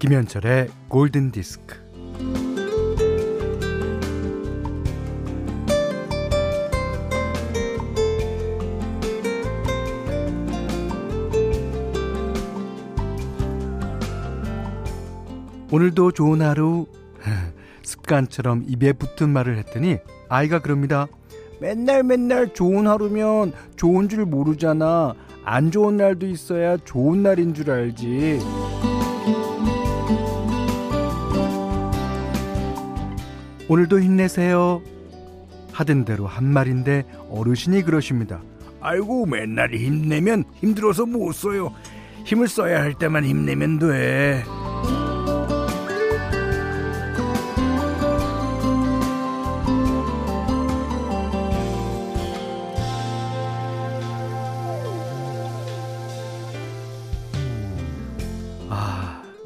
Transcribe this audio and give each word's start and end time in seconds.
김현철의 0.00 0.68
골든 0.88 1.30
디스크. 1.30 1.76
오늘도 15.70 16.12
좋은 16.12 16.40
하루 16.40 16.86
습관처럼 17.84 18.64
입에 18.68 18.94
붙은 18.94 19.28
말을 19.28 19.58
했더니 19.58 19.98
아이가 20.30 20.60
그럽니다. 20.60 21.08
맨날 21.60 22.04
맨날 22.04 22.54
좋은 22.54 22.86
하루면 22.86 23.52
좋은 23.76 24.08
줄 24.08 24.24
모르잖아. 24.24 25.12
안 25.44 25.70
좋은 25.70 25.98
날도 25.98 26.26
있어야 26.26 26.78
좋은 26.78 27.22
날인 27.22 27.52
줄 27.52 27.70
알지. 27.70 28.40
오늘도 33.70 34.00
힘내세요. 34.00 34.82
하던 35.70 36.04
대로 36.04 36.26
한 36.26 36.44
말인데 36.44 37.04
어르신이 37.30 37.82
그러십니다. 37.82 38.42
아이고 38.80 39.26
맨날 39.26 39.72
힘내면 39.72 40.42
힘들어서 40.56 41.06
못 41.06 41.30
써요. 41.30 41.72
힘을 42.24 42.48
써야 42.48 42.80
할 42.80 42.94
때만 42.94 43.24
힘내면 43.24 43.78
돼. 43.78 44.42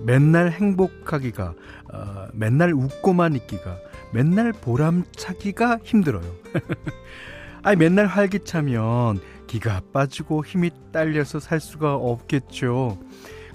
맨날 0.05 0.51
행복하기가, 0.51 1.55
어, 1.93 2.27
맨날 2.35 2.75
웃고만 2.75 3.35
있기가, 3.37 3.79
맨날 4.15 4.53
보람차기가 4.53 5.81
힘들어요. 5.83 6.25
아니, 7.65 7.77
맨날 7.77 8.07
활기차면 8.07 9.19
기가 9.49 9.83
빠지고 9.93 10.45
힘이 10.45 10.71
딸려서 10.93 11.41
살 11.41 11.59
수가 11.59 11.97
없겠죠. 11.97 12.99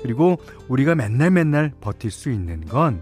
그리고 0.03 0.37
우리가 0.67 0.95
맨날 0.95 1.31
맨날 1.31 1.71
버틸 1.79 2.11
수 2.11 2.29
있는 2.29 2.65
건 2.65 3.01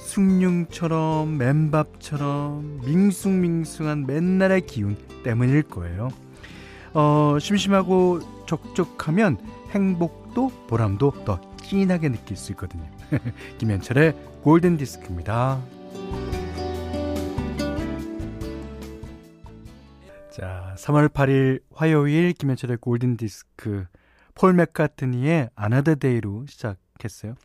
숭늉처럼 0.00 1.38
맨밥처럼 1.38 2.80
밍숭밍숭한 2.84 4.06
맨날의 4.06 4.66
기운 4.66 4.96
때문일 5.22 5.62
거예요. 5.64 6.08
어, 6.92 7.36
심심하고 7.40 8.46
적적하면 8.46 9.38
행복도 9.70 10.48
보람도 10.68 11.24
더 11.24 11.40
진하게 11.62 12.10
느낄 12.10 12.36
수 12.36 12.52
있거든요. 12.52 12.84
김현철의 13.58 14.14
골든 14.42 14.76
디스크입니다. 14.76 15.60
자, 20.34 20.74
3월 20.78 21.10
8일 21.10 21.62
화요일 21.72 22.32
김현철의 22.32 22.78
골든 22.78 23.16
디스크 23.16 23.86
폴 24.34 24.52
맥카트니의 24.54 25.50
Another 25.56 25.96
Day로 25.96 26.46
시작했어요. 26.46 27.36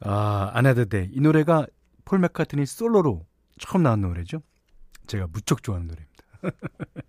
아, 0.00 0.50
Another 0.56 0.88
Day. 0.88 1.08
이 1.12 1.20
노래가 1.20 1.68
폴 2.04 2.18
맥카트니 2.18 2.66
솔로로 2.66 3.24
처음 3.60 3.84
나온 3.84 4.00
노래죠. 4.00 4.42
제가 5.06 5.28
무척 5.28 5.62
좋아하는 5.62 5.86
노래입니다. 5.86 6.24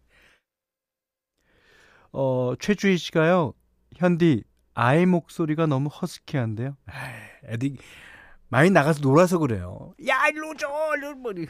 어, 2.14 2.54
최주희 2.60 2.98
씨가요. 2.98 3.56
현디 3.96 4.44
아이 4.76 5.08
목소리가 5.08 5.66
너무 5.66 5.90
허스키한데요. 5.90 6.78
애들 7.46 7.78
많이 8.50 8.70
나가서 8.70 9.02
놀아서 9.02 9.40
그래요. 9.40 9.96
야, 10.08 10.28
일로 10.28 10.56
줘, 10.56 10.68
일로 10.96 11.16
머리. 11.16 11.48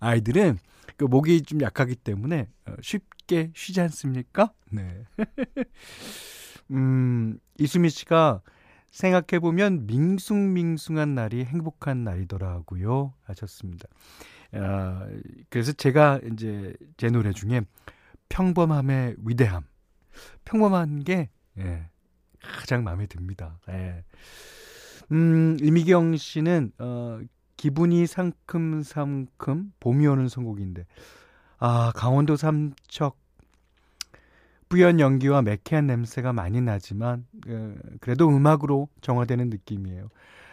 아이들은 0.00 0.58
그 0.96 1.04
목이 1.04 1.42
좀 1.42 1.60
약하기 1.60 1.96
때문에 1.96 2.48
어, 2.66 2.74
쉽게 2.80 3.50
쉬지 3.54 3.80
않습니까? 3.80 4.52
네. 4.70 5.04
음, 6.70 7.38
이수미 7.58 7.90
씨가 7.90 8.42
생각해보면 8.90 9.86
밍숭밍숭한 9.86 11.14
날이 11.14 11.44
행복한 11.44 12.04
날이더라고요. 12.04 13.12
하셨습니다. 13.24 13.88
아, 14.52 15.08
그래서 15.50 15.72
제가 15.72 16.20
이제 16.32 16.72
제 16.96 17.08
노래 17.08 17.32
중에 17.32 17.62
평범함의 18.28 19.16
위대함. 19.18 19.64
평범한 20.44 21.02
게 21.02 21.28
예. 21.58 21.88
가장 22.40 22.84
마음에 22.84 23.06
듭니다. 23.06 23.58
예. 23.68 24.04
음, 25.10 25.56
이미경 25.60 26.16
씨는 26.16 26.72
어, 26.78 27.20
기분이 27.56 28.06
상큼상큼 28.06 29.72
봄이 29.80 30.06
오는 30.06 30.28
선곡인데 30.28 30.86
아, 31.58 31.92
강원도 31.94 32.36
삼척 32.36 33.16
뿌연 34.68 34.98
연기와 34.98 35.42
매캐한 35.42 35.86
냄새가 35.86 36.32
많이 36.32 36.60
나지만 36.60 37.26
어, 37.46 37.74
그래도 38.00 38.28
음악으로 38.28 38.88
정화되는 39.02 39.50
느낌이에요. 39.50 40.08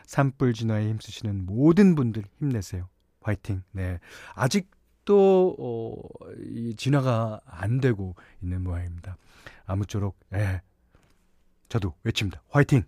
산불 0.05 0.53
진화에 0.53 0.89
힘쓰시는 0.89 1.45
모든 1.45 1.95
분들 1.95 2.23
힘내세요. 2.39 2.87
화이팅. 3.21 3.63
네. 3.71 3.99
아직도 4.35 5.55
어, 5.57 6.01
이 6.45 6.75
진화가 6.75 7.41
안 7.45 7.79
되고 7.79 8.15
있는 8.41 8.63
모양입니다. 8.63 9.17
아무쪼록 9.65 10.19
예. 10.33 10.61
저도 11.69 11.93
외칩니다. 12.03 12.41
화이팅! 12.49 12.83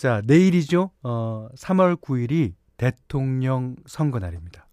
자, 0.00 0.22
내일이죠. 0.24 0.92
어, 1.02 1.48
3월 1.54 2.00
9일이 2.00 2.54
대통령 2.78 3.76
선거 3.84 4.18
날입니다. 4.18 4.66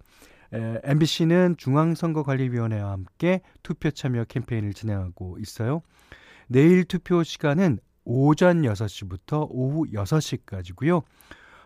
에, 0.54 0.80
MBC는 0.86 1.58
중앙선거관리위원회와 1.58 2.92
함께 2.92 3.42
투표 3.62 3.92
참여 3.92 4.24
캠페인을 4.24 4.74
진행하고 4.74 5.38
있어요. 5.40 5.82
내일 6.48 6.86
투표 6.86 7.24
시간은 7.24 7.80
오전 8.06 8.62
6시부터 8.62 9.48
오후 9.50 9.88
6시까지고요. 9.92 11.04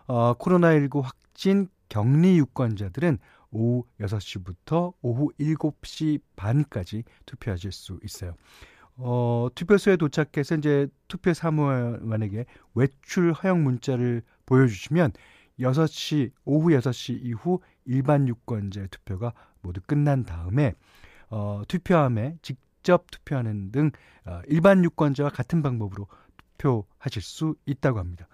어, 0.08 0.34
코로나19 0.34 1.00
확진 1.00 1.68
격리 1.88 2.38
유권자들은 2.38 3.18
오후 3.52 3.84
6시부터 4.00 4.94
오후 5.02 5.30
7시 5.38 6.20
반까지 6.34 7.04
투표하실 7.26 7.70
수 7.70 8.00
있어요. 8.02 8.34
어, 8.96 9.48
투표소에 9.54 9.96
도착해서 9.96 10.56
이제 10.56 10.88
투표 11.08 11.32
사무관에게 11.32 12.44
외출 12.74 13.32
허용 13.32 13.64
문자를 13.64 14.22
보여주시면 14.46 15.12
6시, 15.60 16.32
오후 16.44 16.70
6시 16.70 17.20
이후 17.22 17.60
일반 17.84 18.28
유권자의 18.28 18.88
투표가 18.90 19.32
모두 19.60 19.80
끝난 19.86 20.24
다음에 20.24 20.74
어, 21.30 21.62
투표함에 21.66 22.36
직접 22.42 23.10
투표하는 23.10 23.72
등 23.72 23.90
어, 24.24 24.40
일반 24.46 24.84
유권자와 24.84 25.30
같은 25.30 25.62
방법으로 25.62 26.06
투표하실 26.58 27.22
수 27.22 27.54
있다고 27.66 27.98
합니다. 27.98 28.28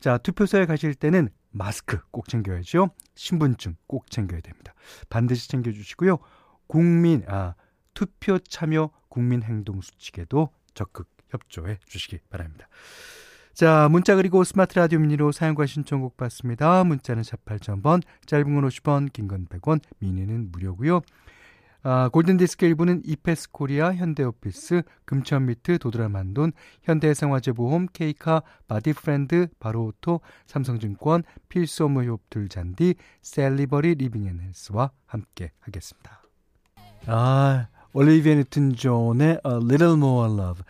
자, 0.00 0.18
투표소에 0.18 0.66
가실 0.66 0.94
때는 0.94 1.28
마스크 1.50 2.00
꼭 2.10 2.28
챙겨야죠. 2.28 2.90
신분증 3.14 3.76
꼭 3.86 4.10
챙겨야 4.10 4.40
됩니다. 4.40 4.74
반드시 5.10 5.48
챙겨주시고요. 5.48 6.18
국민, 6.66 7.22
아, 7.28 7.54
투표 7.94 8.38
참여 8.38 8.90
국민행동수칙에도 9.08 10.50
적극 10.74 11.08
협조해 11.28 11.78
주시기 11.86 12.18
바랍니다. 12.30 12.68
자, 13.54 13.88
문자 13.90 14.16
그리고 14.16 14.44
스마트 14.44 14.78
라디오 14.78 14.98
미니로 14.98 15.32
사용과 15.32 15.66
신청곡 15.66 16.16
받습니다. 16.16 16.84
문자는 16.84 17.22
48,000번, 17.22 18.02
짧은 18.24 18.54
건 18.54 18.68
50원, 18.68 19.12
긴 19.12 19.28
건 19.28 19.46
100원, 19.46 19.80
미니는 19.98 20.50
무료고요. 20.52 21.02
아, 21.84 22.08
골든디스크 22.10 22.64
일부는 22.64 23.02
이페스 23.04 23.50
코리아, 23.50 23.92
현대오피스, 23.92 24.82
금천미트, 25.04 25.78
도드라만돈, 25.80 26.52
현대해상화재보험, 26.84 27.88
케이카, 27.92 28.42
바디프렌드, 28.68 29.48
바로오토, 29.58 30.20
삼성증권, 30.46 31.24
필수 31.48 31.72
업무 31.72 31.96
협업툴 31.96 32.48
잔디, 32.48 32.94
셀리버리 33.20 33.96
리빙앤헬스와 33.96 34.92
함께 35.06 35.50
하겠습니다. 35.58 36.22
아, 37.06 37.66
올리비아 37.92 38.34
뉴튼 38.34 38.74
존의 38.74 39.40
A 39.44 39.52
Little 39.52 39.94
More 39.94 40.32
Love. 40.32 40.62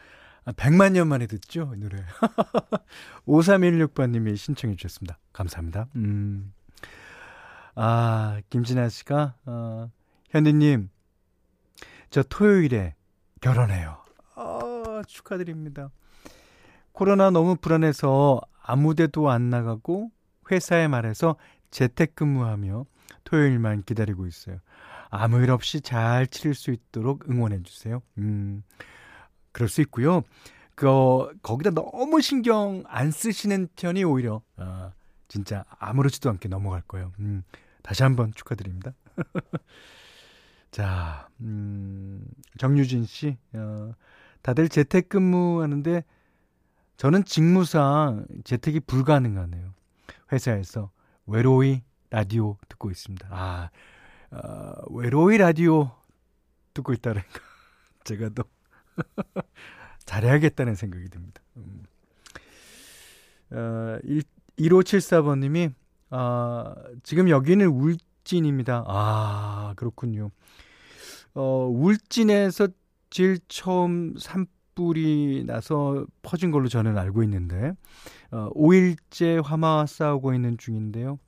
100만 0.46 0.82
아, 0.82 0.88
년 0.88 1.08
만에 1.08 1.26
듣죠? 1.26 1.72
이 1.74 1.78
노래. 1.78 1.98
5316번님이 3.28 4.36
신청해 4.36 4.74
주셨습니다. 4.74 5.18
감사합니다. 5.32 5.86
음. 5.94 6.52
아, 7.76 8.40
김진아 8.50 8.88
씨가, 8.88 9.34
어, 9.46 9.90
현디님, 10.30 10.90
저 12.10 12.22
토요일에 12.24 12.96
결혼해요. 13.40 13.98
아, 14.34 15.02
축하드립니다. 15.06 15.90
코로나 16.92 17.30
너무 17.30 17.56
불안해서 17.56 18.40
아무 18.62 18.94
데도 18.94 19.30
안 19.30 19.48
나가고 19.48 20.10
회사에 20.50 20.88
말해서 20.88 21.36
재택근무하며 21.70 22.84
토요일만 23.24 23.84
기다리고 23.84 24.26
있어요. 24.26 24.58
아무 25.12 25.42
일 25.42 25.50
없이 25.50 25.82
잘 25.82 26.26
치를 26.26 26.54
수 26.54 26.70
있도록 26.70 27.28
응원해 27.28 27.62
주세요. 27.62 28.00
음, 28.16 28.62
그럴 29.52 29.68
수 29.68 29.82
있고요. 29.82 30.22
그 30.74 30.88
거기다 31.42 31.70
너무 31.70 32.22
신경 32.22 32.82
안 32.86 33.10
쓰시는 33.10 33.68
편이 33.76 34.04
오히려 34.04 34.40
어, 34.56 34.90
진짜 35.28 35.66
아무렇지도 35.78 36.30
않게 36.30 36.48
넘어갈 36.48 36.80
거예요. 36.88 37.12
음, 37.18 37.42
다시 37.82 38.02
한번 38.02 38.32
축하드립니다. 38.34 38.94
자, 40.70 41.28
음, 41.42 42.24
정유진 42.56 43.04
씨, 43.04 43.36
어, 43.52 43.92
다들 44.40 44.70
재택근무 44.70 45.60
하는데 45.60 46.04
저는 46.96 47.24
직무상 47.26 48.24
재택이 48.44 48.80
불가능하네요. 48.80 49.74
회사에서 50.32 50.90
외로이 51.26 51.82
라디오 52.08 52.56
듣고 52.70 52.90
있습니다. 52.90 53.28
아, 53.30 53.68
어, 54.32 54.72
외로이 54.90 55.36
라디오 55.36 55.90
듣고 56.72 56.92
있다는 56.94 57.20
거. 57.20 57.40
제가 58.04 58.30
또 58.30 58.44
잘해야겠다는 60.04 60.74
생각이 60.74 61.08
듭니다. 61.10 61.42
음. 61.56 61.82
어, 63.50 63.98
1574번님이, 64.58 65.72
아, 66.10 66.74
지금 67.02 67.28
여기는 67.28 67.66
울진입니다. 67.66 68.84
아, 68.86 69.74
그렇군요. 69.76 70.30
어, 71.34 71.68
울진에서 71.70 72.68
제일 73.10 73.38
처음 73.48 74.14
산불이 74.18 75.44
나서 75.46 76.06
퍼진 76.22 76.50
걸로 76.50 76.68
저는 76.68 76.96
알고 76.96 77.22
있는데, 77.24 77.72
어, 78.30 78.50
5일째 78.54 79.42
화마와 79.44 79.84
싸우고 79.86 80.32
있는 80.32 80.56
중인데요. 80.56 81.18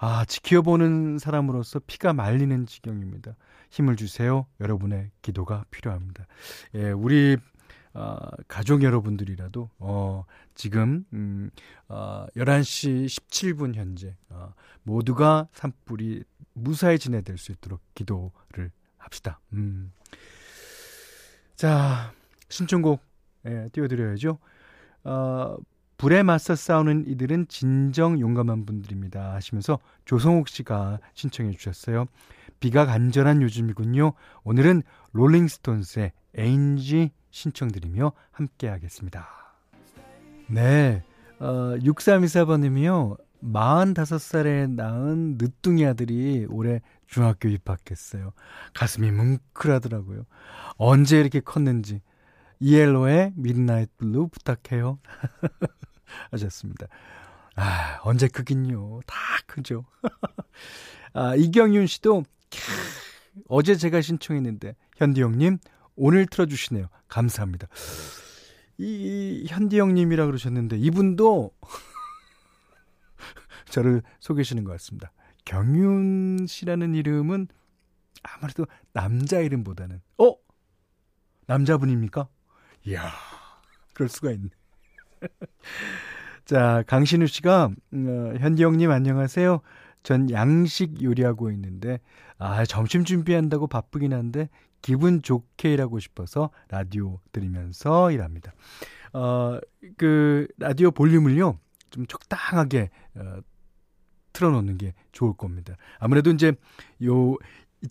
아, 0.00 0.24
지켜보는 0.24 1.18
사람으로서 1.18 1.80
피가 1.84 2.12
말리는 2.12 2.66
지경입니다. 2.66 3.34
힘을 3.70 3.96
주세요. 3.96 4.46
여러분의 4.60 5.10
기도가 5.22 5.64
필요합니다. 5.70 6.26
예, 6.76 6.90
우리 6.92 7.36
어, 7.94 8.16
가족 8.46 8.84
여러분들이라도 8.84 9.70
어, 9.80 10.24
지금 10.54 11.04
음, 11.12 11.50
어, 11.88 12.26
11시 12.36 13.06
17분 13.06 13.74
현재 13.74 14.14
어, 14.28 14.54
모두가 14.84 15.48
산불이 15.52 16.22
무사히 16.52 17.00
진행될 17.00 17.36
수 17.36 17.50
있도록 17.50 17.80
기도를 17.94 18.70
합시다. 18.98 19.40
음. 19.52 19.92
자, 21.56 22.12
신청곡 22.48 23.02
예, 23.46 23.68
띄워드려야죠. 23.72 24.38
어, 25.02 25.56
불에 25.98 26.22
맞서 26.22 26.54
싸우는 26.54 27.08
이들은 27.08 27.48
진정 27.48 28.20
용감한 28.20 28.64
분들입니다. 28.66 29.34
하시면서 29.34 29.80
조성욱 30.04 30.48
씨가 30.48 31.00
신청해 31.14 31.50
주셨어요. 31.56 32.06
비가 32.60 32.86
간절한 32.86 33.42
요즘이군요. 33.42 34.12
오늘은 34.44 34.82
롤링스톤스의 35.12 36.12
Angie 36.36 37.10
신청드리며 37.30 38.12
함께 38.30 38.68
하겠습니다. 38.68 39.28
네. 40.46 41.02
어, 41.40 41.76
6324번님이요. 41.80 43.18
45살에 43.42 44.70
낳은 44.70 45.36
늦둥이 45.38 45.84
아들이 45.84 46.46
올해 46.48 46.80
중학교 47.08 47.48
입학했어요. 47.48 48.32
가슴이 48.72 49.10
뭉클하더라고요. 49.10 50.26
언제 50.76 51.18
이렇게 51.18 51.40
컸는지. 51.40 52.02
ELO의 52.60 53.32
Midnight 53.36 53.96
Blue 53.96 54.28
부탁해요. 54.28 54.98
하셨습니다. 56.30 56.86
아, 57.56 58.00
언제 58.04 58.28
크긴요. 58.28 59.00
다 59.06 59.16
크죠. 59.46 59.84
아, 61.12 61.34
이경윤 61.34 61.86
씨도 61.86 62.24
캬, 62.50 63.44
어제 63.48 63.76
제가 63.76 64.00
신청했는데 64.00 64.76
현디 64.96 65.22
형님 65.22 65.58
오늘 65.96 66.26
틀어주시네요. 66.26 66.88
감사합니다. 67.08 67.66
이, 68.78 69.42
이 69.44 69.46
현디 69.48 69.78
형님이라 69.78 70.26
그러셨는데 70.26 70.78
이분도 70.78 71.50
저를 73.70 74.02
속이시는 74.20 74.64
것 74.64 74.72
같습니다. 74.72 75.12
경윤 75.44 76.46
씨라는 76.46 76.94
이름은 76.94 77.48
아무래도 78.22 78.66
남자 78.92 79.40
이름보다는 79.40 80.00
어 80.18 80.34
남자분입니까? 81.46 82.28
이야 82.86 83.10
그럴 83.94 84.08
수가 84.08 84.30
있네. 84.32 84.50
자, 86.44 86.82
강신우 86.86 87.26
씨가, 87.26 87.70
음, 87.92 88.08
어, 88.08 88.38
현디 88.38 88.62
형님 88.62 88.90
안녕하세요. 88.90 89.60
전 90.02 90.30
양식 90.30 91.02
요리하고 91.02 91.50
있는데, 91.52 92.00
아, 92.38 92.64
점심 92.64 93.04
준비한다고 93.04 93.66
바쁘긴 93.66 94.12
한데, 94.12 94.48
기분 94.80 95.22
좋게 95.22 95.72
일하고 95.74 95.98
싶어서 95.98 96.50
라디오 96.68 97.18
들으면서 97.32 98.12
일합니다. 98.12 98.52
어, 99.12 99.58
그, 99.96 100.46
라디오 100.58 100.90
볼륨을요, 100.90 101.58
좀 101.90 102.06
적당하게, 102.06 102.90
어, 103.16 103.40
틀어 104.32 104.50
놓는 104.50 104.78
게 104.78 104.94
좋을 105.12 105.34
겁니다. 105.36 105.74
아무래도 105.98 106.30
이제, 106.30 106.52
요, 107.04 107.36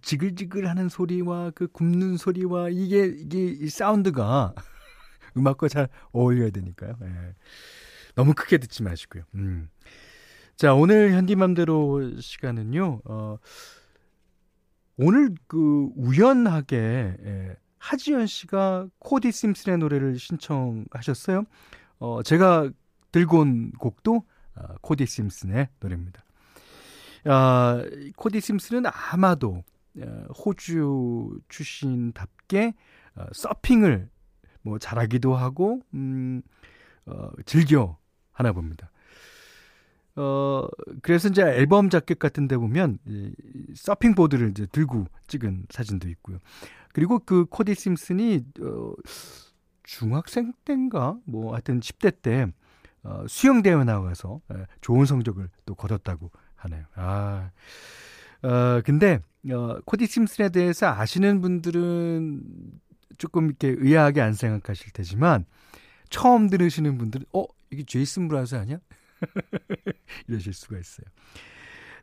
지글지글 0.01 0.67
하는 0.67 0.89
소리와 0.89 1.51
그 1.51 1.67
굽는 1.67 2.17
소리와 2.17 2.69
이게, 2.69 3.05
이게, 3.05 3.45
이 3.45 3.69
사운드가 3.69 4.53
음악과 5.37 5.67
잘 5.67 5.87
어울려야 6.11 6.49
되니까요. 6.49 6.95
예. 7.01 7.33
너무 8.15 8.33
크게 8.33 8.57
듣지 8.57 8.83
마시고요. 8.83 9.23
음. 9.35 9.69
자, 10.55 10.73
오늘 10.73 11.11
현디맘대로 11.13 12.19
시간은요, 12.19 13.01
어, 13.05 13.37
오늘 14.97 15.35
그 15.45 15.89
우연하게, 15.95 16.77
예, 16.77 17.55
하지연 17.77 18.25
씨가 18.25 18.87
코디 18.99 19.31
심슨의 19.31 19.77
노래를 19.77 20.17
신청하셨어요. 20.17 21.43
어, 21.99 22.23
제가 22.23 22.71
들고 23.11 23.39
온 23.39 23.71
곡도 23.73 24.23
어, 24.55 24.61
코디 24.81 25.05
심슨의 25.05 25.69
노래입니다. 25.79 26.23
아, 27.25 27.83
코디 28.15 28.41
심슨은 28.41 28.83
아마도 28.87 29.63
어, 29.99 30.27
호주 30.33 31.39
출신답게 31.49 32.73
어, 33.15 33.25
서핑을 33.33 34.09
뭐 34.67 34.79
잘하기도 34.79 35.35
하고 35.35 35.81
음, 35.93 36.41
어, 37.05 37.29
즐겨 37.45 37.97
하나 38.31 38.51
봅니다. 38.51 38.91
어, 40.15 40.67
그래서 41.01 41.29
이제 41.29 41.41
앨범 41.41 41.89
자켓 41.89 42.19
같은 42.19 42.47
데 42.47 42.57
보면 42.57 42.97
이, 43.05 43.31
서핑 43.75 44.15
보드를 44.15 44.49
이제 44.49 44.65
들고 44.65 45.05
찍은 45.27 45.67
사진도 45.69 46.09
있고요. 46.09 46.39
그리고 46.91 47.19
그 47.19 47.45
코디 47.45 47.75
심슨이 47.75 48.43
어, 48.61 48.93
중학생 49.83 50.53
때인가 50.65 51.17
뭐 51.25 51.53
하여튼 51.53 51.79
10대 51.79 52.21
때 52.21 52.47
어, 53.03 53.25
수영 53.29 53.61
대회 53.61 53.81
나가서 53.83 54.41
예, 54.53 54.65
좋은 54.81 55.05
성적을 55.05 55.49
또 55.65 55.75
거뒀다고 55.75 56.31
하네요. 56.55 56.83
아. 56.95 57.51
어, 58.41 58.81
근데 58.83 59.19
어, 59.51 59.79
코디 59.85 60.07
심슨에 60.07 60.49
대해서 60.49 60.87
아시는 60.87 61.41
분들은 61.41 62.41
조금 63.17 63.47
이렇게 63.47 63.69
의아하게 63.77 64.21
안 64.21 64.33
생각하실 64.33 64.91
테지만 64.91 65.45
처음 66.09 66.49
들으시는 66.49 66.97
분들은 66.97 67.25
어 67.33 67.45
이게 67.71 67.83
제이슨 67.83 68.27
브라즈 68.27 68.55
아니야? 68.55 68.79
이러실 70.27 70.53
수가 70.53 70.77
있어요. 70.77 71.05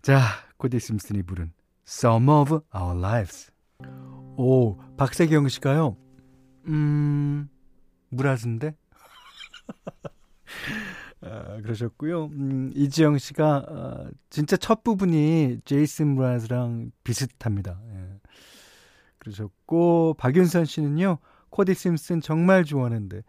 자, 0.02 0.20
코디 0.58 0.78
심슨이 0.78 1.22
부른 1.22 1.52
Some 1.86 2.28
of 2.28 2.60
Our 2.74 2.98
Lives. 2.98 3.52
오, 4.36 4.76
박세경 4.96 5.48
씨가요. 5.48 5.96
음, 6.66 7.48
브라즈인데? 8.16 8.74
아, 11.22 11.60
그러셨고요. 11.62 12.26
음, 12.26 12.70
이지영 12.74 13.18
씨가 13.18 13.66
아, 13.68 14.10
진짜 14.28 14.56
첫 14.56 14.82
부분이 14.84 15.60
제이슨 15.64 16.16
브라즈랑 16.16 16.90
비슷합니다. 17.02 17.80
예. 17.94 18.03
그러셨고 19.24 20.14
박윤선 20.18 20.66
씨는요. 20.66 21.18
코디 21.50 21.74
심슨 21.74 22.20
정말 22.20 22.64
좋아하는데 22.64 23.22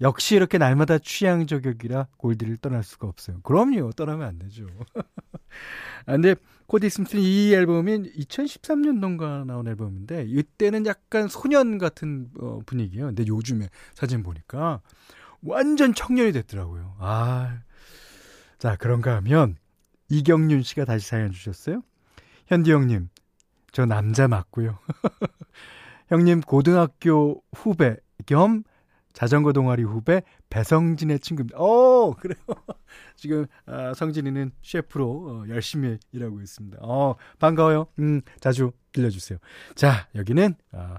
역시 0.00 0.36
이렇게 0.36 0.58
날마다 0.58 0.98
취향 0.98 1.46
저격이라 1.46 2.08
골디를 2.16 2.56
떠날 2.58 2.82
수가 2.82 3.06
없어요. 3.08 3.40
그럼요. 3.42 3.92
떠나면 3.92 4.26
안 4.26 4.38
되죠. 4.38 4.66
아, 6.06 6.12
근데 6.12 6.34
코디 6.66 6.88
심슨 6.88 7.18
이 7.20 7.52
앨범이 7.52 8.14
2013년도인가 8.14 9.44
나온 9.44 9.66
앨범인데 9.66 10.26
이때는 10.28 10.86
약간 10.86 11.28
소년 11.28 11.78
같은 11.78 12.30
어, 12.38 12.60
분위기예요. 12.64 13.06
근데 13.06 13.26
요즘에 13.26 13.68
사진 13.94 14.22
보니까 14.22 14.80
완전 15.42 15.94
청년이 15.94 16.32
됐더라고요. 16.32 16.96
아. 16.98 17.60
자, 18.58 18.76
그런가 18.76 19.16
하면 19.16 19.56
이경윤 20.10 20.62
씨가 20.62 20.84
다시 20.84 21.08
사연 21.08 21.32
주셨어요. 21.32 21.82
현디 22.46 22.72
형님, 22.72 23.08
저 23.72 23.86
남자 23.86 24.28
맞고요. 24.28 24.78
형님 26.08 26.40
고등학교 26.40 27.42
후배 27.52 27.96
겸 28.26 28.64
자전거 29.12 29.52
동아리 29.52 29.82
후배 29.82 30.22
배성진의 30.50 31.20
친구입니다. 31.20 31.58
어, 31.58 32.14
그래요. 32.14 32.38
지금 33.16 33.46
아, 33.66 33.92
성진이는 33.94 34.52
셰프로 34.62 35.44
어, 35.44 35.48
열심히 35.48 35.98
일하고 36.12 36.40
있습니다. 36.40 36.78
어, 36.80 37.16
반가워요. 37.38 37.86
음, 37.98 38.20
자주 38.40 38.72
들려주세요. 38.92 39.38
자, 39.74 40.08
여기는 40.14 40.54
아, 40.72 40.98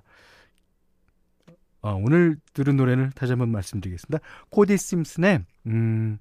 어, 1.82 1.96
오늘 1.96 2.38
들은 2.54 2.78
노래는 2.78 3.12
다시 3.16 3.32
한번 3.32 3.50
말씀드리겠습니다. 3.50 4.20
코디 4.50 4.78
심슨의 4.78 5.46
음, 5.68 6.20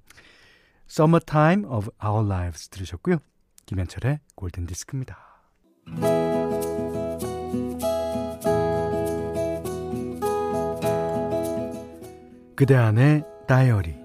Summertime 0.89 1.65
of 1.65 1.89
Our 2.03 2.25
Lives 2.25 2.69
들으셨고요. 2.69 3.17
김현철의 3.65 4.19
골든 4.35 4.65
디스크입니다. 4.65 5.17
그대 12.61 12.75
안의 12.75 13.23
다이어리 13.47 13.95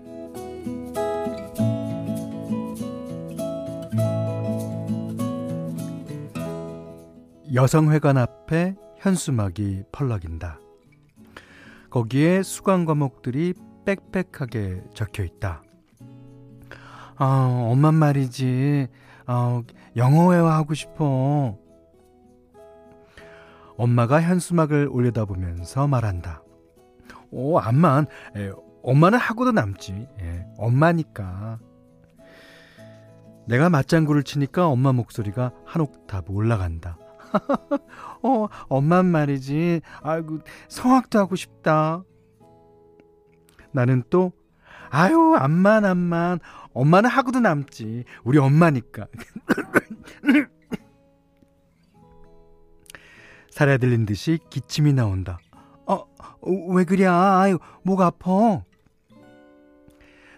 여성회관 7.52 8.16
앞에 8.16 8.74
현수막이 8.96 9.82
펄럭인다. 9.92 10.58
거기에 11.90 12.42
수강 12.42 12.86
과목들이 12.86 13.52
빽빽하게 13.84 14.84
적혀 14.94 15.22
있다. 15.24 15.62
아, 17.16 17.68
엄마 17.70 17.92
말이지. 17.92 18.88
아, 19.26 19.62
영어 19.96 20.32
회화하고 20.32 20.72
싶어. 20.72 21.58
엄마가 23.76 24.22
현수막을 24.22 24.88
올려다보면서 24.90 25.88
말한다. 25.88 26.45
오, 27.36 27.58
암만. 27.58 28.06
에, 28.36 28.50
엄마는 28.82 29.18
하고도 29.18 29.52
남지. 29.52 30.08
예, 30.22 30.46
엄마니까. 30.56 31.58
내가 33.46 33.68
맞장구를 33.68 34.22
치니까 34.22 34.66
엄마 34.66 34.92
목소리가 34.92 35.52
한 35.66 35.82
옥타브 35.82 36.32
올라간다. 36.32 36.96
어, 38.22 38.48
엄마 38.68 39.02
말이지. 39.02 39.82
아이고, 40.02 40.38
성악도 40.68 41.18
하고 41.18 41.36
싶다. 41.36 42.02
나는 43.70 44.02
또, 44.08 44.32
아유, 44.88 45.36
암만, 45.38 45.84
암만. 45.84 46.38
엄마는 46.72 47.10
하고도 47.10 47.40
남지. 47.40 48.04
우리 48.24 48.38
엄마니까. 48.38 49.08
살에 53.50 53.76
들린 53.76 54.06
듯이 54.06 54.38
기침이 54.48 54.94
나온다. 54.94 55.38
어, 56.46 56.72
왜 56.74 56.84
그래? 56.84 57.06
아유, 57.06 57.58
목 57.82 58.00
아파. 58.00 58.62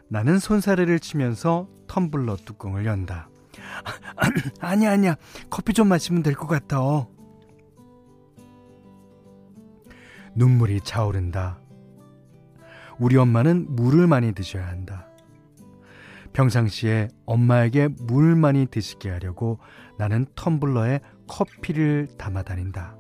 나는 0.09 0.39
손사래를 0.39 1.01
치면서 1.01 1.69
텀블러 1.87 2.37
뚜껑을 2.45 2.87
연다. 2.87 3.29
아니 4.61 4.87
아니야. 4.87 5.17
커피 5.51 5.73
좀 5.75 5.89
마시면 5.89 6.23
될 6.23 6.35
것 6.35 6.47
같아. 6.47 7.07
눈물이 10.35 10.81
차오른다. 10.83 11.59
우리 12.99 13.17
엄마는 13.17 13.67
물을 13.75 14.07
많이 14.07 14.33
드셔야 14.33 14.67
한다. 14.67 15.07
평상시에 16.33 17.09
엄마에게 17.27 17.89
물 17.89 18.37
많이 18.37 18.67
드시게 18.67 19.11
하려고 19.11 19.59
나는 19.99 20.27
텀블러에 20.37 21.01
커피를 21.27 22.09
담아 22.17 22.43
다닌다. 22.43 22.98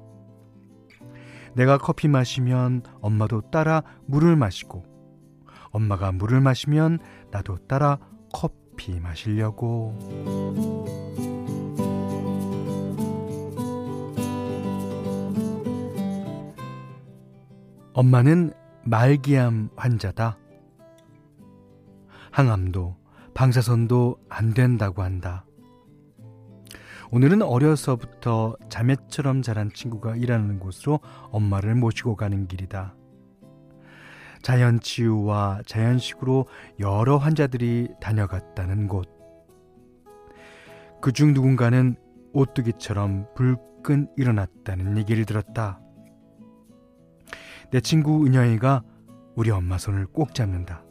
내가 1.58 1.76
커피 1.76 2.06
마시면 2.06 2.82
엄마도 3.00 3.40
따라 3.50 3.82
물을 4.06 4.36
마시고 4.36 4.84
엄마가 5.72 6.12
물을 6.12 6.40
마시면 6.40 7.00
나도 7.32 7.56
따라 7.66 7.98
커피 8.32 9.00
마시려고. 9.00 9.98
엄마는 17.92 18.52
말기암 18.84 19.70
환자다. 19.74 20.38
항암도 22.30 22.96
방사선도 23.34 24.16
안 24.28 24.54
된다고 24.54 25.02
한다. 25.02 25.47
오늘은 27.10 27.40
어려서부터 27.40 28.56
자매처럼 28.68 29.40
자란 29.40 29.72
친구가 29.72 30.16
일하는 30.16 30.58
곳으로 30.58 31.00
엄마를 31.30 31.74
모시고 31.74 32.16
가는 32.16 32.46
길이다. 32.46 32.94
자연 34.42 34.78
치유와 34.78 35.62
자연식으로 35.66 36.46
여러 36.80 37.16
환자들이 37.16 37.88
다녀갔다는 38.00 38.88
곳. 38.88 39.08
그중 41.00 41.32
누군가는 41.32 41.96
오뚜기처럼 42.34 43.28
불끈 43.34 44.08
일어났다는 44.16 44.98
얘기를 44.98 45.24
들었다. 45.24 45.80
내 47.70 47.80
친구 47.80 48.26
은영이가 48.26 48.82
우리 49.34 49.50
엄마 49.50 49.78
손을 49.78 50.06
꼭 50.06 50.34
잡는다. 50.34 50.84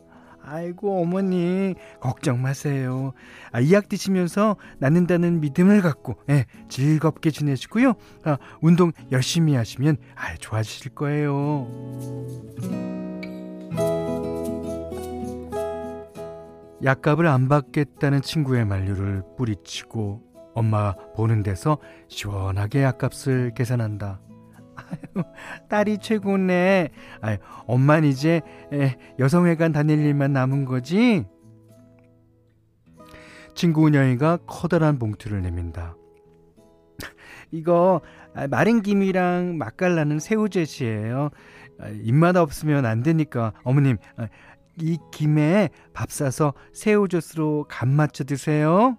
아이고 0.50 1.01
어머니 1.01 1.75
걱정 2.00 2.42
마세요. 2.42 3.12
아, 3.51 3.60
이약 3.60 3.89
드시면서 3.89 4.56
낫는다는 4.80 5.42
믿음을 5.42 5.82
갖고 5.82 6.16
예, 6.30 6.46
즐겁게 6.70 7.32
지내시고요. 7.32 7.94
아, 8.24 8.38
운동 8.62 8.92
열심히 9.12 9.56
하시면 9.56 9.98
아, 10.16 10.36
좋아지실 10.38 10.96
거예요. 10.96 11.68
약값을 16.84 17.27
안 17.27 17.50
받겠다는 17.50 18.22
친구의 18.22 18.66
만류를 18.66 19.24
뿌리치고 19.38 20.22
엄마 20.54 20.94
보는 21.16 21.44
데서 21.44 21.77
시원하게 22.08 22.84
약값을 22.84 23.51
계산한다. 23.54 24.22
딸이 25.69 26.00
최고네. 26.00 26.89
아유, 27.22 27.38
엄마는 27.65 28.10
이제 28.10 28.41
에, 28.74 28.96
여성회관 29.19 29.72
다닐 29.72 30.00
일만 30.00 30.34
남은 30.34 30.65
거지? 30.65 31.25
친구 33.55 33.88
은영이가 33.88 34.39
커다란 34.46 35.00
봉투를 35.00 35.41
내민다. 35.41 35.96
이거 37.51 38.01
아, 38.36 38.48
마른 38.48 38.81
김이랑 38.81 39.57
맛깔나는 39.57 40.19
새우젓이에요. 40.19 41.29
아, 41.79 41.89
입맛 41.89 42.36
없으면 42.36 42.86
안 42.86 43.03
되니까 43.03 43.53
어머님 43.63 43.98
아, 44.17 44.27
이 44.79 44.98
김에 45.12 45.69
밥 45.93 46.12
싸서 46.12 46.53
새우젓으로 46.74 47.65
간 47.67 47.89
맞춰 47.89 48.24
드세요. 48.24 48.98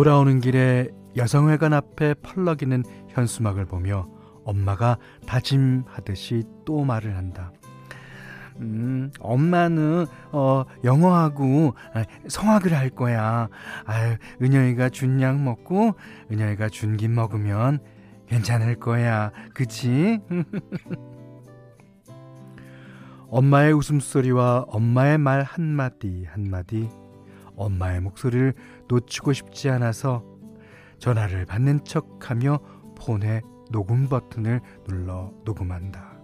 돌아오는 0.00 0.40
길에 0.40 0.90
여성회관 1.16 1.72
앞에 1.72 2.12
펄럭이는 2.22 2.84
현수막을 3.08 3.64
보며 3.64 4.06
엄마가 4.44 4.98
다짐하듯이 5.26 6.44
또 6.66 6.84
말을 6.84 7.16
한다. 7.16 7.50
음, 8.56 9.10
엄마는 9.18 10.04
어 10.32 10.64
영어하고 10.84 11.74
아, 11.94 12.04
성악을 12.28 12.74
할 12.74 12.90
거야. 12.90 13.48
아유, 13.86 14.16
은영이가 14.42 14.90
준 14.90 15.18
약 15.22 15.40
먹고 15.40 15.94
은영이가 16.30 16.68
준 16.68 16.98
김 16.98 17.14
먹으면 17.14 17.78
괜찮을 18.26 18.78
거야. 18.78 19.32
그치? 19.54 20.20
엄마의 23.30 23.72
웃음소리와 23.72 24.66
엄마의 24.68 25.16
말 25.16 25.42
한마디 25.42 26.26
한마디 26.28 26.90
엄마의 27.56 28.02
목소리를 28.02 28.52
놓치고 28.88 29.32
싶지 29.32 29.68
않아서 29.70 30.24
전화를 30.98 31.46
받는 31.46 31.84
척 31.84 32.30
하며 32.30 32.58
폰에 32.96 33.42
녹음 33.70 34.08
버튼을 34.08 34.60
눌러 34.84 35.32
녹음한다. 35.44 36.16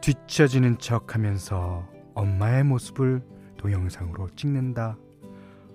뒤처지는 0.00 0.78
척 0.78 1.14
하면서 1.14 1.88
엄마의 2.14 2.64
모습을 2.64 3.22
동영상으로 3.56 4.28
찍는다. 4.36 4.98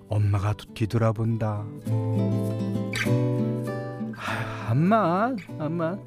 엄마가 0.08 0.54
뒤돌아본다. 0.76 1.66
아, 4.16 4.72
엄마, 4.72 5.36
엄마, 5.58 5.98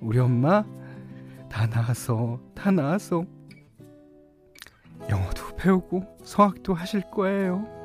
우리 0.00 0.18
엄마 0.18 0.64
다 1.50 1.66
나았어, 1.66 2.40
다 2.54 2.70
나았어. 2.70 3.24
영어도 5.10 5.54
배우고 5.56 6.18
성악도 6.24 6.74
하실 6.74 7.02
거예요. 7.10 7.75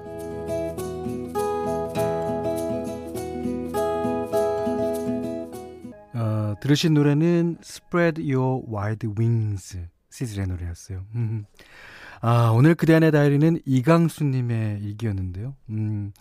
들으신 6.72 6.94
노래는 6.94 7.58
Spread 7.62 8.34
Your 8.34 8.64
Wide 8.74 9.10
Wings 9.20 9.78
시즐의 10.10 10.48
노래였어요. 10.48 11.06
음. 11.16 11.44
아, 12.22 12.52
오늘 12.52 12.76
그대 12.76 12.94
안의 12.94 13.12
다이리는 13.12 13.60
이강수님의 13.66 14.80
일기였는데요. 14.82 15.54
음, 15.70 16.14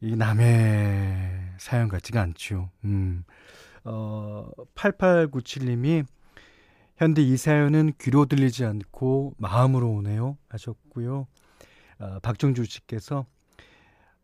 이 0.00 0.14
남의 0.14 1.54
사연 1.58 1.88
같지가 1.88 2.20
않죠. 2.22 2.70
음, 2.84 3.24
어, 3.82 4.48
8897님이 4.76 6.06
현대 6.96 7.20
이 7.20 7.36
사연은 7.36 7.94
귀로 8.00 8.26
들리지 8.26 8.64
않고 8.64 9.34
마음으로 9.36 9.90
오네요 9.90 10.38
하셨고요. 10.48 11.26
어, 11.98 12.18
박정주 12.22 12.66
씨께서 12.66 13.26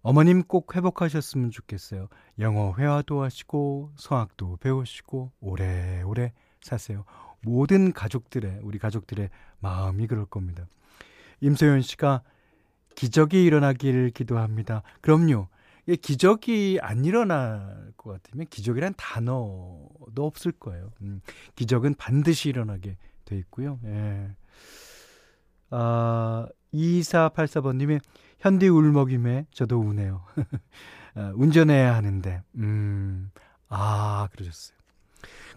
어머님 0.07 0.45
꼭 0.45 0.77
회복하셨으면 0.77 1.51
좋겠어요. 1.51 2.07
영어 2.39 2.73
회화도 2.79 3.25
하시고 3.25 3.91
성악도 3.97 4.57
배우시고 4.59 5.33
오래오래 5.41 6.33
사세요. 6.61 7.05
모든 7.43 7.93
가족들의 7.93 8.61
우리 8.63 8.79
가족들의 8.79 9.31
마음이 9.59 10.07
그럴 10.07 10.25
겁니다. 10.25 10.69
임소연 11.41 11.83
씨가 11.83 12.23
기적이 12.95 13.43
일어나기를 13.47 14.11
기도합니다. 14.11 14.85
그럼요. 15.01 15.49
기적이 16.01 16.79
안 16.83 17.05
일어날 17.05 17.93
것 17.97 18.13
같으면 18.13 18.47
기적이란 18.47 18.95
단어도 18.97 20.19
없을 20.19 20.53
거예요. 20.53 20.93
음, 21.03 21.21
기적은 21.57 21.97
반드시 21.97 22.49
일어나게 22.49 22.97
돼 23.25 23.37
있고요. 23.39 23.81
예. 23.85 24.31
아, 25.71 26.47
2484번님이 26.73 28.01
현디 28.39 28.69
울먹임에 28.69 29.47
저도 29.51 29.81
우네요. 29.81 30.25
아, 31.15 31.33
운전해야 31.35 31.95
하는데, 31.95 32.43
음, 32.57 33.31
아, 33.69 34.29
그러셨어요. 34.33 34.77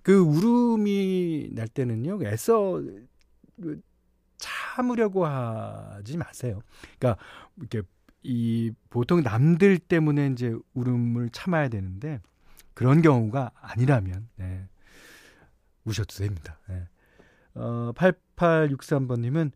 그 0.03 0.17
울음이 0.17 1.49
날 1.51 1.67
때는요, 1.67 2.19
애써 2.25 2.81
그 3.61 3.81
참으려고 4.37 5.25
하지 5.25 6.17
마세요. 6.17 6.61
그러니까, 6.97 7.21
이렇게, 7.57 7.81
이, 8.23 8.71
보통 8.89 9.21
남들 9.21 9.77
때문에 9.79 10.27
이제 10.27 10.55
울음을 10.73 11.29
참아야 11.31 11.67
되는데, 11.67 12.21
그런 12.73 13.01
경우가 13.01 13.51
아니라면, 13.59 14.29
네, 14.37 14.67
우셔도 15.83 16.15
됩니다. 16.15 16.57
네. 16.69 16.87
어, 17.55 17.91
8863번님은 17.95 19.51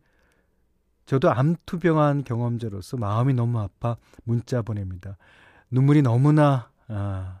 저도 1.06 1.30
암투병한 1.32 2.24
경험자로서 2.24 2.96
마음이 2.96 3.34
너무 3.34 3.60
아파 3.60 3.96
문자 4.24 4.62
보냅니다. 4.62 5.16
눈물이 5.70 6.02
너무나 6.02 6.70
아, 6.88 7.40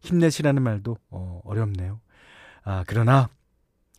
힘내시라는 0.00 0.62
말도 0.62 0.96
어, 1.10 1.40
어렵네요. 1.44 2.00
아, 2.64 2.84
그러나 2.86 3.28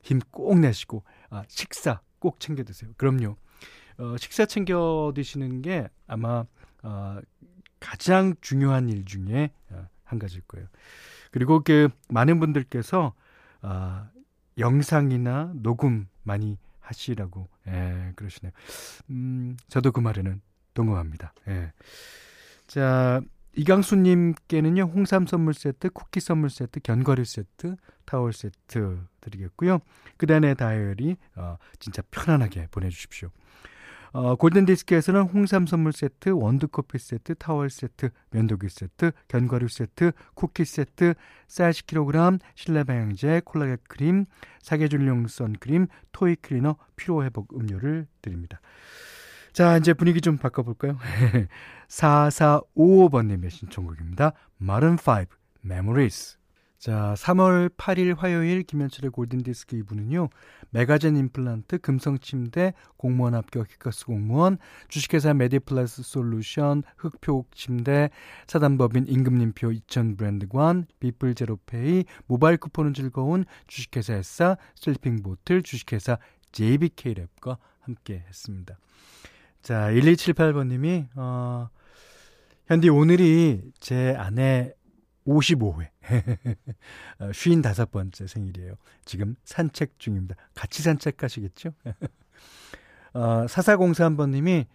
힘 0.02 0.20
꼭 0.32 0.60
내시고 0.60 1.04
아, 1.30 1.44
식사 1.48 2.02
꼭 2.20 2.40
챙겨 2.40 2.64
드세요. 2.64 2.92
그럼요. 2.98 3.36
어, 4.00 4.18
식사 4.18 4.46
챙겨 4.46 5.12
드시는 5.16 5.62
게 5.62 5.90
아마 6.08 6.46
어, 6.84 7.20
가장 7.80 8.36
중요한 8.42 8.90
일 8.90 9.06
중에 9.06 9.52
어, 9.72 9.88
한 10.04 10.20
가지일 10.20 10.44
거예요. 10.48 10.68
그리고 11.32 11.62
그 11.64 11.90
많은 12.10 12.40
분들께서 12.40 13.14
아, 13.62 14.10
영상이나 14.58 15.54
녹음 15.56 16.08
많이 16.24 16.58
하시라고 16.80 17.48
예, 17.70 18.12
그러시네요. 18.16 18.52
음, 19.10 19.58
저도 19.68 19.92
그 19.92 20.00
말에는 20.00 20.42
동감합니다. 20.74 21.34
예. 21.48 21.72
자, 22.68 23.22
이강수님께는요, 23.56 24.84
홍삼 24.84 25.26
선물 25.26 25.54
세트, 25.54 25.90
쿠키 25.90 26.20
선물 26.20 26.50
세트, 26.50 26.80
견과류 26.82 27.26
세트, 27.26 27.76
타월 28.06 28.34
세트 28.34 29.00
드리겠고요. 29.22 29.80
그 30.18 30.28
다음에 30.28 30.54
다이어리, 30.54 31.18
어, 31.36 31.58
진짜 31.80 32.02
편안하게 32.12 32.68
보내주십시오. 32.72 33.30
어, 34.12 34.36
골든디스크에서는 34.36 35.22
홍삼 35.22 35.68
선물 35.68 35.94
세트, 35.94 36.30
원두커피 36.30 36.98
세트, 36.98 37.36
타월 37.36 37.70
세트, 37.70 38.10
면도기 38.32 38.70
세트, 38.70 39.12
견과류 39.28 39.68
세트, 39.68 40.12
쿠키 40.34 40.66
세트, 40.66 41.14
쌀 41.48 41.72
10kg, 41.72 42.40
실내 42.56 42.84
방향제, 42.84 43.42
콜라겐 43.46 43.78
크림, 43.88 44.26
사계절용 44.62 45.28
선크림, 45.28 45.88
토이 46.12 46.36
클리너, 46.38 46.76
피로회복 46.96 47.54
음료를 47.54 48.08
드립니다. 48.22 48.60
자, 49.54 49.78
이제 49.78 49.94
분위기 49.94 50.22
좀 50.22 50.38
바꿔볼까요? 50.38 50.98
4455번님의 51.88 53.50
신청곡입니다. 53.50 54.34
Maroon 54.58 54.94
5, 54.94 55.26
Memories. 55.66 56.39
자, 56.80 57.14
3월 57.18 57.68
8일 57.76 58.16
화요일 58.18 58.64
김현철의 58.64 59.12
골든디스크 59.12 59.76
2부는요. 59.80 60.30
메가젠 60.70 61.18
임플란트, 61.18 61.80
금성침대, 61.80 62.74
공무원 62.96 63.36
합격 63.36 63.68
해커스 63.70 64.06
공무원, 64.06 64.58
주식회사 64.88 65.34
메디플러스 65.34 66.04
솔루션, 66.04 66.84
흙표 66.96 67.48
침대, 67.54 68.10
사단법인 68.48 69.08
임금님표 69.10 69.74
2000 69.74 70.16
브랜드관, 70.16 70.86
비플 71.02 71.36
제로페이, 71.36 72.06
모바일 72.28 72.56
쿠폰은 72.56 72.94
즐거운 72.94 73.44
주식회사 73.68 74.14
에싸, 74.14 74.56
슬핑 74.76 75.22
보틀, 75.22 75.64
주식회사 75.64 76.18
JBK랩과 76.54 77.58
함께 77.82 78.24
했습니다. 78.26 78.80
자, 79.62 79.92
1278번님이, 79.92 81.08
어, 81.18 81.68
현디 82.68 82.88
오늘이 82.88 83.64
제 83.80 84.16
아내 84.16 84.74
55회. 85.30 85.90
55번째 87.20 88.28
생일이에요. 88.28 88.74
지금 89.06 89.36
산책 89.44 90.00
중입니다. 90.00 90.36
같이 90.56 90.82
산책하시겠죠? 90.82 91.72
어, 93.14 93.46
4403번님이 93.46 94.66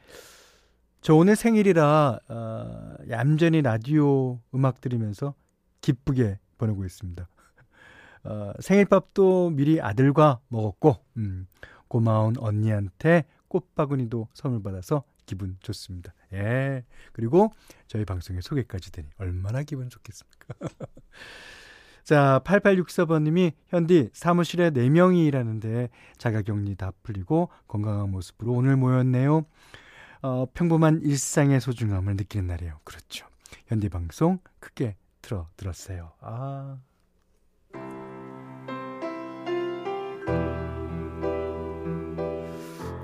저 1.01 1.15
오늘 1.15 1.37
생일이라 1.37 2.19
어, 2.29 2.95
얌전히 3.11 3.63
라디오 3.63 4.41
음악 4.55 4.81
들으면서 4.81 5.35
기쁘게 5.81 6.39
보내고 6.57 6.85
있습니다. 6.85 7.29
어, 8.25 8.53
생일밥도 8.61 9.51
미리 9.51 9.81
아들과 9.81 10.41
먹었고 10.49 11.05
음, 11.19 11.47
고마운 11.89 12.37
언니한테 12.39 13.25
꽃바구니도 13.49 14.29
선물 14.33 14.63
받아서 14.63 15.05
기분 15.27 15.57
좋습니다. 15.61 16.15
예. 16.33 16.85
그리고 17.13 17.53
저희 17.87 18.05
방송에 18.05 18.41
소개까지 18.41 18.93
되니 18.93 19.09
얼마나 19.19 19.63
기분 19.63 19.89
좋겠습니까? 19.89 20.55
자, 22.05 22.43
8864번님이 22.45 23.53
현디 23.69 24.11
사무실에 24.13 24.71
4명이 24.71 25.27
일하는데 25.27 25.89
자가격리 26.19 26.75
다 26.77 26.93
풀리고 27.03 27.49
건강한 27.67 28.11
모습으로 28.11 28.53
오늘 28.53 28.77
모였네요. 28.77 29.47
어, 30.21 30.47
평범한 30.53 31.01
일상의 31.03 31.61
소중함을 31.61 32.17
느끼는 32.17 32.47
날이에요. 32.47 32.81
그렇죠. 32.85 33.27
현디 33.67 33.89
방송 33.89 34.39
크게 34.61 34.97
틀어 35.23 35.49
들었어요. 35.57 36.13
아. 36.21 36.79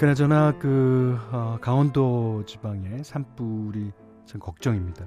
그나저나 0.00 0.52
그 0.58 1.18
어, 1.30 1.58
강원도 1.60 2.42
지방의 2.46 3.04
산불이 3.04 3.92
참 4.24 4.40
걱정입니다. 4.40 5.04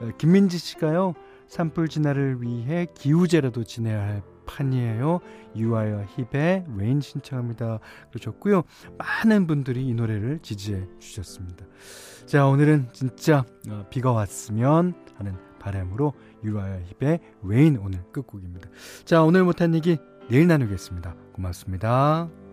어, 0.00 0.10
김민지 0.18 0.58
씨가요 0.58 1.14
산불 1.48 1.88
진화를 1.88 2.42
위해 2.42 2.86
기우제라도 2.92 3.64
지내야 3.64 4.02
할 4.02 4.22
판이에요. 4.44 5.20
유아여 5.56 6.04
힙의 6.30 6.66
웨인 6.76 7.00
신청합니다. 7.00 7.78
그러셨고요. 8.10 8.64
많은 8.98 9.46
분들이 9.46 9.86
이 9.86 9.94
노래를 9.94 10.40
지지해 10.42 10.88
주셨습니다. 10.98 11.64
자 12.26 12.46
오늘은 12.46 12.90
진짜 12.92 13.46
어, 13.70 13.86
비가 13.88 14.12
왔으면 14.12 14.92
하는 15.14 15.38
바람으로 15.58 16.12
유아여 16.44 16.82
힙의 17.00 17.20
웨인 17.44 17.78
오늘 17.78 18.02
끝곡입니다. 18.12 18.68
자 19.06 19.22
오늘 19.22 19.42
못한 19.42 19.74
얘기 19.74 19.96
내일 20.28 20.46
나누겠습니다. 20.48 21.14
고맙습니다. 21.32 22.43